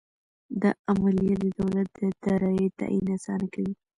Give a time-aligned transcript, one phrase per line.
[0.61, 3.73] دا عملیه د دولت د دارایۍ تعین اسانه کوي.